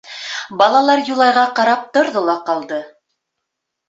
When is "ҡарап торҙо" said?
1.59-2.23